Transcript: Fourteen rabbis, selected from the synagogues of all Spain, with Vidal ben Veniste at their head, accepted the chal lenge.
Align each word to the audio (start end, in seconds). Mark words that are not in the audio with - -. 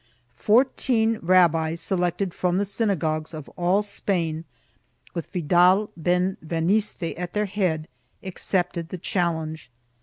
Fourteen 0.35 1.19
rabbis, 1.21 1.79
selected 1.79 2.33
from 2.33 2.57
the 2.57 2.65
synagogues 2.65 3.35
of 3.35 3.47
all 3.49 3.83
Spain, 3.83 4.45
with 5.13 5.27
Vidal 5.31 5.91
ben 5.95 6.37
Veniste 6.43 7.13
at 7.15 7.33
their 7.33 7.45
head, 7.45 7.87
accepted 8.23 8.89
the 8.89 8.97
chal 8.97 9.33
lenge. 9.33 9.69